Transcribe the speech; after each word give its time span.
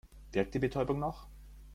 Wirkt 0.31 0.55
die 0.55 0.57
Betäubung 0.57 0.97
noch? 0.97 1.27